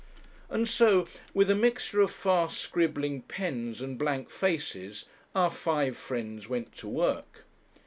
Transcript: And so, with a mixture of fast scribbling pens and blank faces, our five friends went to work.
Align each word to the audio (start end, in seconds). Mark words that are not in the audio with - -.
And 0.49 0.67
so, 0.67 1.07
with 1.31 1.47
a 1.51 1.53
mixture 1.55 2.01
of 2.01 2.09
fast 2.09 2.57
scribbling 2.57 3.21
pens 3.21 3.81
and 3.81 3.99
blank 3.99 4.31
faces, 4.31 5.05
our 5.35 5.51
five 5.51 5.95
friends 5.95 6.49
went 6.49 6.75
to 6.77 6.87
work. 6.87 7.45